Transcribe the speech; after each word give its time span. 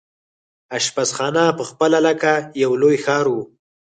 اشپزخانه 0.77 1.43
پخپله 1.59 1.99
لکه 2.07 2.33
یو 2.63 2.71
لوی 2.81 2.97
ښار 3.03 3.25
وو. 3.29 3.41